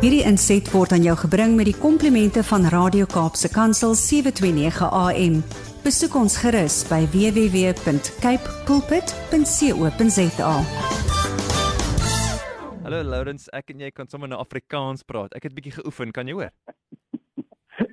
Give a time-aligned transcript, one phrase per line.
[0.00, 5.34] Hierdie inset word aan jou gebring met die komplimente van Radio Kaapse Kansel 729 AM.
[5.84, 10.54] Besoek ons gerus by www.cape pulpit.co.za.
[12.86, 15.36] Hallo Lourens, ek en jy kan sommer nou Afrikaans praat.
[15.36, 16.56] Ek het bietjie geoefen, kan jy hoor?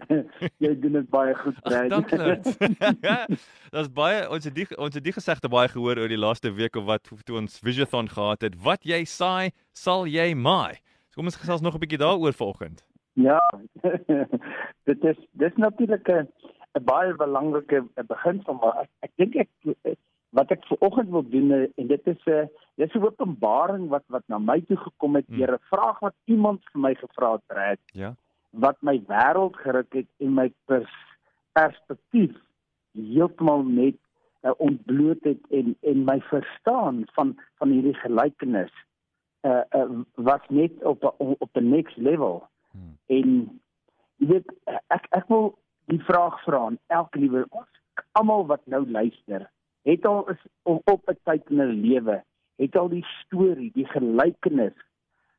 [0.64, 1.92] jy doen dit baie goed, Brad.
[1.92, 2.56] Dankie Lourens.
[3.76, 6.80] Daar's baie ons het die ons het die gesegde baie gehoor oor die laaste week
[6.80, 8.56] of wat toe ons Visiothon gehad het.
[8.64, 10.80] Wat jy saai, sal jy maai.
[11.18, 12.86] So kom ons gesels nog 'n bietjie daaroor vanoggend.
[13.14, 13.42] Ja.
[14.90, 16.30] dit is dis natuurlik 'n
[16.78, 19.98] 'n baie belangrike beginsel maar ek, ek dink ek
[20.30, 24.38] wat ek vanoggend wil doen en dit is 'n dis 'n openbaring wat wat na
[24.38, 27.80] my toe gekom het deur 'n vraag wat iemand vir my gevra het, Brad.
[27.94, 28.14] Ja.
[28.52, 30.94] Wat my wêreld geruk het en my pers,
[31.54, 32.38] perspektief
[32.94, 33.98] heeltemal net
[34.44, 38.74] uh, ontbloot het en en my verstaan van van hierdie gelykenis
[39.48, 42.48] uh, uh was net op op 'n next level.
[42.72, 42.98] Hmm.
[43.06, 43.60] En
[44.18, 44.54] jy weet
[44.88, 47.74] ek ek wil die vraag vra aan elke liewe ons
[48.12, 49.50] almal wat nou luister,
[49.82, 52.24] het al is op 'n tyd in 'n lewe,
[52.56, 54.78] het al die storie, die gelykenis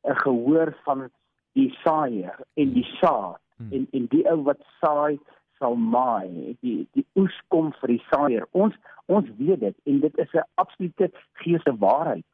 [0.03, 1.09] 'n gehoor van
[1.53, 3.71] die saaier en die saad hmm.
[3.71, 5.19] en en die ou wat saai
[5.59, 10.17] sal maai die die oes kom vir die saaier ons ons weet dit en dit
[10.23, 11.11] is 'n absolute
[11.43, 12.25] geeste waarheid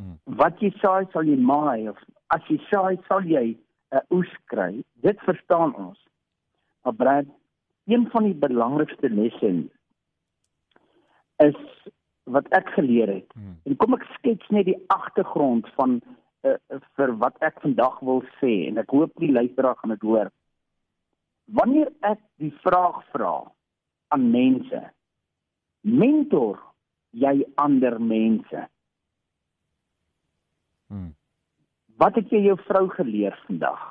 [0.00, 0.36] hmm.
[0.40, 2.00] wat jy saai sal jy maai of
[2.34, 3.52] as jy saai sal jy
[3.90, 4.82] 'n oes kry.
[5.02, 5.98] Dit verstaan ons.
[6.84, 7.26] Maar Brad
[7.90, 9.50] een van die belangrikste lesse
[11.42, 11.58] is
[12.24, 13.32] wat ek geleer het.
[13.34, 13.56] Hmm.
[13.64, 16.00] en kom ek skets net die agtergrond van
[16.46, 16.56] uh,
[16.96, 20.30] vir wat ek vandag wil sê en ek hoop die luisteraar gaan dit hoor.
[21.50, 23.50] Wanneer ek die vraag vra
[24.14, 24.82] aan mense
[25.82, 26.60] mentor
[27.16, 28.68] jy ander mense
[30.90, 31.14] hmm.
[32.02, 33.86] wat het jy jou vrou geleer vandag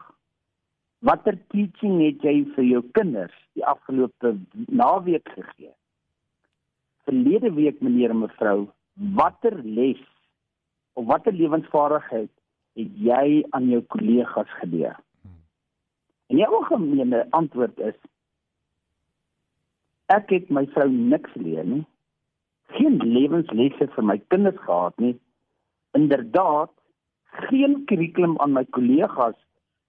[1.09, 4.35] watter teaching het jy vir jou kinders die afgelope
[4.67, 5.73] naweek gegee
[7.09, 8.57] verlede week meneer en mevrou
[9.19, 10.01] watter les
[10.99, 12.33] of watter lewensvaardigheid
[12.79, 14.99] het jy aan jou kollegas geleer
[16.29, 17.95] En die algemene antwoord is
[20.13, 21.85] ek het my vrou niks geleer nie.
[22.77, 25.15] Geen lewenslesse vir my kinders gehad nie.
[25.97, 26.71] Inderdaad,
[27.31, 29.37] geen kurrikulum aan my kollegas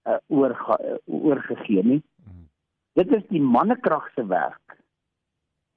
[0.07, 2.01] uh, oor uh, oorgegee nie.
[2.99, 4.77] Dit is die mannekrag se werk.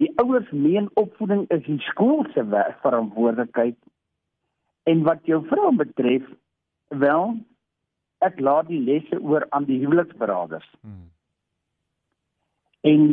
[0.02, 2.42] Die ouers meen opvoeding is die skool se
[2.82, 3.78] verantwoordelikheid.
[4.82, 6.26] En wat jou vrou betref,
[6.88, 7.36] wel,
[8.26, 10.66] ek laat die lesse oor aan die huweliksberaders.
[10.81, 11.10] Hmm.
[12.84, 13.04] En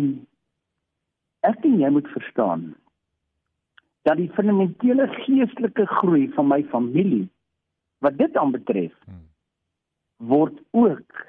[1.48, 2.72] ek dink jy moet verstaan
[4.10, 7.28] dat die fundamentele geestelike groei van my familie
[8.02, 9.24] wat dit aanbetref hmm.
[10.32, 11.26] word ook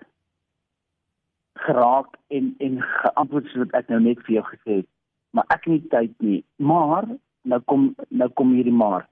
[1.66, 4.90] geraak en en geantwoord soos ek nou net vir jou gesê het
[5.32, 7.08] maar ek het nie tyd nie maar
[7.42, 9.08] nou kom nou kom hierdie maar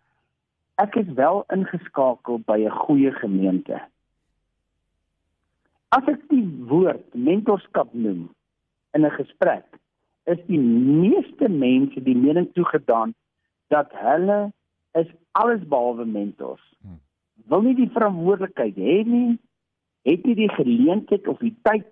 [0.81, 3.81] ek is wel ingeskakel by 'n goeie gemeente
[5.91, 8.28] As ek die woord mentorskap noem
[8.94, 9.66] in 'n gesprek,
[10.31, 13.15] is die meeste mense die mening toegedaan
[13.75, 14.53] dat hulle
[14.94, 16.62] is alles behalwe mentors.
[16.82, 17.00] Hmm.
[17.50, 19.38] Wil nie die verantwoordelikheid hê nie,
[20.06, 21.88] het nie die geleentheid of die tyd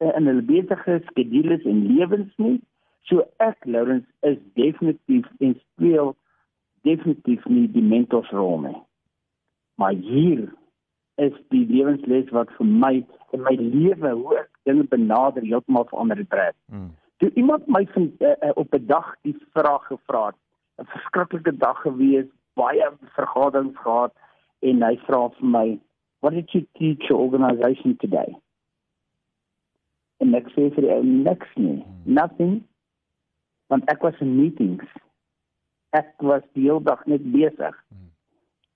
[0.00, 2.58] eh, in hulle besige skedules en lewens nie.
[3.08, 6.12] So ek Lourens is definitief en speel
[6.84, 8.76] definitief nie die mentorsrol nie.
[9.80, 10.46] Maar hier
[11.20, 12.94] is die lewensles wat vir my
[13.32, 16.56] in my lewe hoe ek dinge benader heeltemal verander het brand.
[16.68, 16.90] Mm.
[17.20, 20.38] Toe iemand my van uh, uh, op 'n dag die vraag gevra het,
[20.80, 24.12] 'n verskriklike dag gewees, baie vergaderings gehad
[24.62, 25.78] en hy vra vir my,
[26.20, 28.36] "What did you teach your organization today?"
[30.20, 31.84] En ek sê vir hom, "Niks nie.
[31.84, 32.14] Mm.
[32.14, 32.64] Nothing."
[33.68, 34.88] Want ek was in meetings.
[35.92, 37.76] Ek was die hele dag net besig.
[37.94, 38.10] Mm.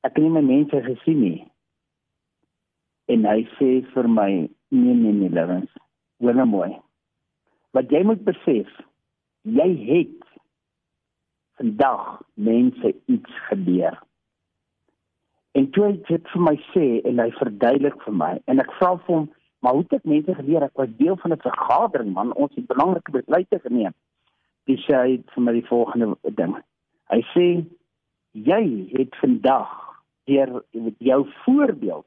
[0.03, 1.51] Ek het nie my mense gesien nie
[3.13, 4.31] en hy sê vir my
[4.73, 5.73] nee nee nee Lewens
[6.23, 6.71] hoor nou mooi
[7.77, 8.71] wat jy moet besef
[9.59, 10.31] jy het
[11.61, 13.99] vandag mense iets geleer
[15.59, 18.95] en toe hy dit vir my sê en hy verduidelik vir my en ek vra
[18.97, 19.29] vir hom
[19.65, 20.65] maar hoe het ek mense geleer?
[20.67, 22.33] Ek was deel van 'n vergadering man.
[22.37, 23.95] Ons het belangrike besluite geneem.
[24.69, 26.53] Dis hy vir my die volgende ding.
[27.09, 27.65] Hy sê
[28.33, 29.71] jy het vandag
[30.27, 30.65] deur
[30.99, 32.05] jou voorbeeld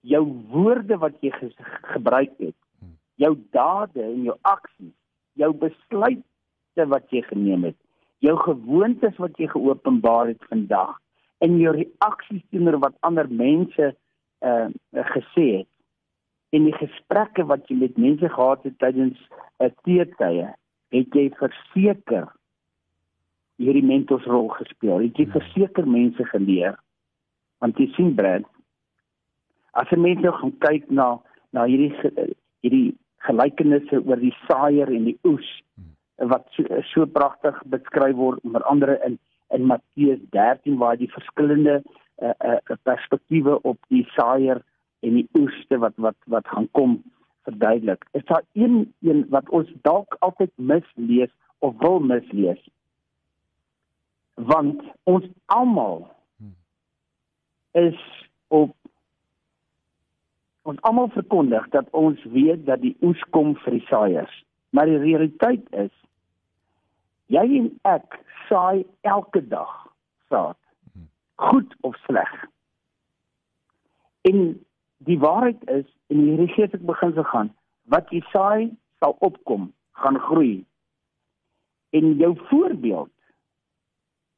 [0.00, 1.50] jou woorde wat jy ge
[1.94, 2.94] gebruik het, hmm.
[3.14, 4.94] jou dade en jou aksies,
[5.32, 7.76] jou besluite wat jy geneem het,
[8.18, 10.98] jou gewoontes wat jy geopenbaar het vandag
[11.44, 14.68] en jou reaksies teenoor wat ander mense uh,
[15.14, 15.68] gesê het
[16.56, 19.18] en die gesprekke wat jy met mense gehad het tydens
[19.60, 20.48] 'n uh, teetye,
[20.96, 22.28] het jy verseker
[23.58, 24.98] hierdie mentorsrol gespeel.
[24.98, 25.36] Het jy hmm.
[25.40, 26.78] verseker mense geleer?
[27.58, 28.46] Want jy sien Brad,
[29.72, 31.18] as jy mense nou gaan kyk na
[31.52, 31.92] na hierdie
[32.62, 32.94] hierdie
[33.26, 36.28] gelykenisse oor die saaier en die oes hmm.
[36.32, 39.18] wat so, so pragtig beskryf word onder andere in
[39.50, 41.82] in Matteus 13 waar die verskillende
[42.22, 44.62] uh, uh, perspektiewe op die saaier
[45.00, 47.02] en die oeste wat wat wat gaan kom
[47.48, 48.04] verduidelik.
[48.12, 52.68] Is daar een een wat ons dalk altyd mislees of wil mislees?
[54.34, 56.10] Want ons almal
[57.70, 57.98] is
[58.48, 58.74] op
[60.62, 64.44] ons almal verkondig dat ons weet dat die oes kom vir die saaiers.
[64.70, 65.94] Maar die realiteit is
[67.32, 69.72] jy en ek saai elke dag
[70.28, 70.56] saad.
[71.38, 72.30] Goed of sleg.
[74.28, 74.56] En
[75.06, 77.52] die waarheid is in hierdie geestelike beginsel gaan
[77.92, 78.70] wat jy saai
[79.00, 79.70] sal opkom,
[80.02, 80.64] gaan groei.
[81.96, 83.14] En jou voorbeeld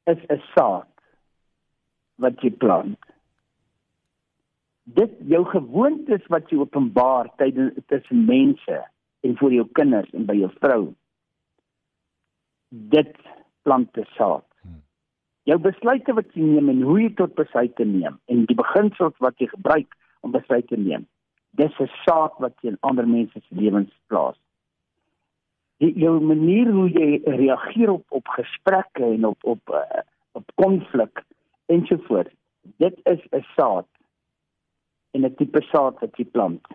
[0.03, 0.87] is 'n saad
[2.15, 2.99] wat jy plant.
[4.83, 8.77] Dit jou gewoontes wat jy openbaar tydens tussen mense
[9.21, 10.93] en vir jou kinders en by jou vrou.
[12.71, 13.15] Dit
[13.61, 14.45] plant 'n saad.
[14.61, 14.81] Hmm.
[15.43, 19.37] Jou besluite wat jy neem en hoe jy tot besluite neem en die beginsels wat
[19.37, 21.07] jy gebruik om besluite te neem.
[21.51, 24.37] Dis 'n saak wat in ander mense se lewens plaas.
[25.77, 30.01] Die jou manier hoe jy reageer op op gesprekke en op op uh,
[30.31, 31.23] op konflik
[31.65, 32.35] ensovoorts.
[32.77, 33.87] Dit is 'n saad
[35.11, 36.67] en 'n tipe saad wat jy plant.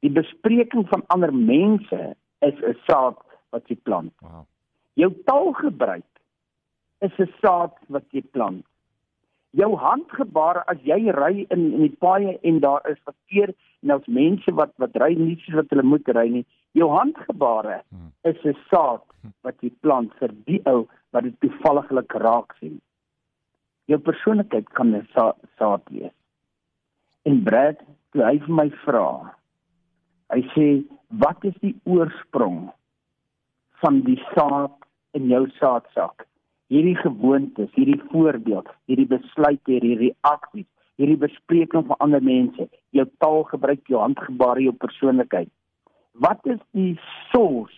[0.00, 3.18] Die bespreking van ander mense is 'n saad
[3.50, 4.12] wat jy plant.
[4.20, 4.46] Wow.
[4.96, 6.08] Jou taalgebruik
[7.04, 8.64] is 'n saad wat jy plant.
[9.50, 14.06] Jou handgebare as jy ry in in die paaie en daar is verkeer en daar's
[14.06, 18.12] mense wat wat ry nie soos wat hulle moet ry nie jou handgebare hmm.
[18.22, 19.04] is 'n saad
[19.42, 22.80] wat jy plant vir die ou wat dit toevalliglik raak sien.
[23.86, 26.16] Jou persoonlikheid kan 'n sa saad wees.
[27.24, 27.78] En Brad
[28.12, 29.36] toe hy vir my vra
[30.32, 30.66] hy sê
[31.22, 32.70] wat is die oorsprong
[33.82, 34.74] van die saad
[35.16, 36.26] in jou saadsak
[36.72, 40.66] hierdie gewoontes, hierdie voorbeeld, hierdie besluite, hierdie reaksies,
[40.98, 45.50] hierdie bespreking van ander mense, jou taalgebruik, jou handgebare, jou persoonlikheid.
[46.24, 46.94] Wat is die
[47.32, 47.76] source?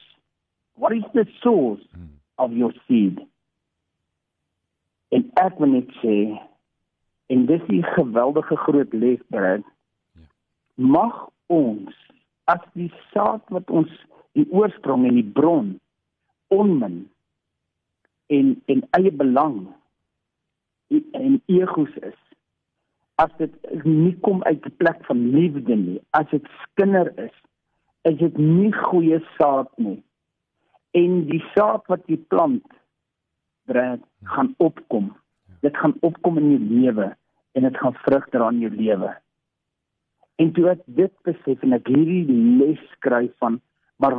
[0.79, 2.15] What is the source hmm.
[2.37, 3.19] of your seed?
[5.11, 6.19] En ek wil net sê
[7.29, 9.65] en dis 'n geweldige groot les, Brad.
[10.15, 10.23] Ja.
[10.77, 11.93] Mag ons
[12.45, 13.91] as die saad wat ons
[14.33, 15.81] die oorsprong en die bron
[16.55, 17.03] onmin
[18.27, 19.67] en en eie belang
[21.13, 22.21] en egos is
[23.19, 27.37] as dit nie kom uit 'n plek van liefde nie as dit skinder is
[28.09, 29.99] is dit nie goeie saad nie.
[30.97, 32.67] En die saad wat jy plant
[33.69, 35.11] breed gaan opkom.
[35.65, 37.09] Dit gaan opkom in jou lewe
[37.59, 39.11] en dit gaan vrug dra in jou lewe.
[40.39, 43.61] En toe ek dit besef en ek hierdie les skryf van
[43.99, 44.15] maar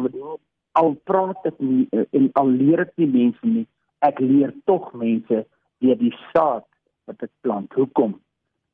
[0.82, 1.88] al praat ek nie
[2.18, 3.66] en al leer ek nie mense nie
[4.06, 5.44] ek leer tog mense
[5.84, 6.66] deur die saad
[7.10, 7.74] wat ek plant.
[7.76, 8.16] Hoekom?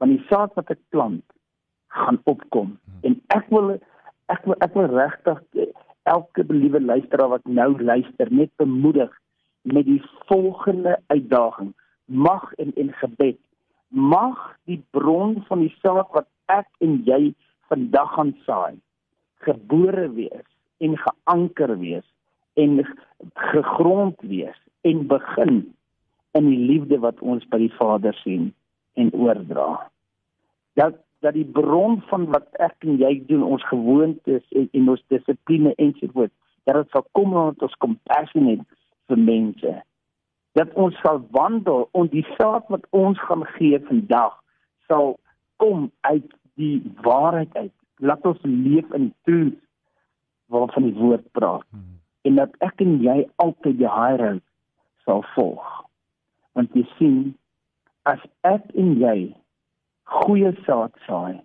[0.01, 1.23] Want die saad wat ek plant
[1.95, 2.75] gaan opkom.
[2.75, 3.01] Hmm.
[3.07, 3.75] En ek wil
[4.33, 5.41] ek wil ek wil regtig
[6.09, 9.13] elke beliewe luisteraar wat nou luister net bemoedig
[9.65, 11.73] met die volgende uitdaging.
[12.05, 13.39] Mag en in gebed
[13.89, 17.33] mag die bron van die saad wat ek en jy
[17.69, 18.75] vandag gaan saai
[19.45, 20.45] gebore wees
[20.85, 22.05] en geanker wees
[22.61, 22.83] en
[23.51, 25.57] gegrond wees en begin
[26.37, 28.51] in die liefde wat ons by die Vader sien
[28.99, 29.87] en oordra.
[30.79, 35.03] Dat dat die bron van wat ek en jy doen, ons gewoontes en, en ons
[35.09, 36.33] dissipline ensovoorts,
[36.69, 38.65] dat dit sal kom omdat ons compassionate
[39.09, 39.71] vir mense.
[40.59, 44.35] Dat ons sal wandel en die saad wat ons gaan gee vandag
[44.85, 45.15] sal
[45.63, 46.27] kom uit
[46.59, 47.73] die waarheid uit.
[48.05, 49.57] Laat ons leef in truth
[50.51, 51.65] waarvan die woord praat.
[51.69, 51.99] Hmm.
[52.25, 54.35] En dat ek en jy altyd die high
[55.05, 55.65] sal volg.
[56.57, 57.19] Want jy sien
[58.09, 59.17] as ek en jy
[60.21, 61.41] goeie saad saai,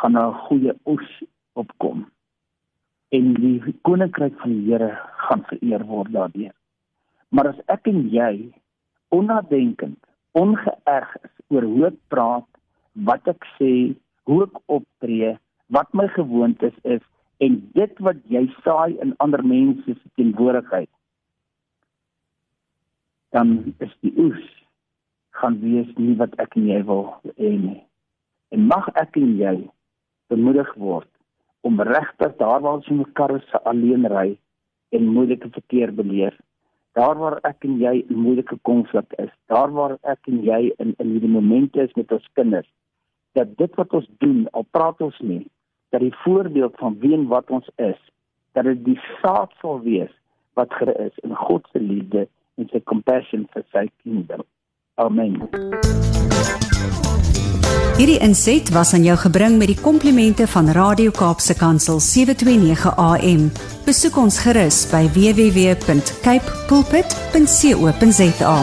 [0.00, 1.10] gaan daar goeie oes
[1.60, 2.06] opkom.
[3.10, 4.92] En die koninkryk van die Here
[5.26, 6.54] gaan vereer word daardeur.
[7.30, 8.32] Maar as ek en jy
[9.14, 9.98] onnadenkend,
[10.38, 12.46] ongeërg is oor hoe ek praat,
[13.08, 13.72] wat ek sê,
[14.30, 15.34] hoe ek optree,
[15.74, 17.02] wat my gewoontes is
[17.40, 20.90] en dit wat jy saai in ander mense se teenwoordigheid
[23.30, 24.42] dan is die oes
[25.40, 27.04] gaan wees nie wat ek en jy wil
[27.38, 27.80] hê nie.
[28.50, 29.56] En mag ek en jy
[30.32, 31.08] bemoedig word
[31.66, 34.28] om regtig daar waar ons in mekaar se alleen ry
[34.96, 36.34] en moeilike verkeer beleef,
[36.98, 40.94] daar waar ek en jy in moeilike konflik is, daar waar ek en jy in
[40.98, 42.68] in hierdie momente is met ons kinders,
[43.38, 45.44] dat dit wat ons doen, al praat ons nie,
[45.90, 47.98] dat die voorbeeld van wie en wat ons is,
[48.52, 50.12] dat dit die saad sal wees
[50.58, 52.28] wat gereis in God se liefde
[52.58, 54.42] en sy compassion vir sy kingdom.
[54.94, 55.38] Amen.
[58.00, 63.50] Hierdie inset was aan jou gebring met die komplimente van Radio Kaapse Kansel 729 AM.
[63.84, 68.56] Besoek ons gerus by www.cape pulpit.co.za.